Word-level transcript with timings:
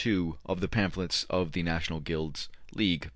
2 0.03 0.35
of 0.47 0.61
the 0.61 0.67
Pamphlets 0.67 1.27
of 1.29 1.51
the 1.51 1.61
National 1.61 1.99
Guilds 1.99 2.49
League, 2.73 3.01
p. 3.03 3.09